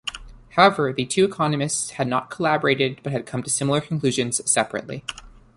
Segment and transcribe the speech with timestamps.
[0.55, 5.03] However, the two economists had not collaborated but had come to similar conclusions separately.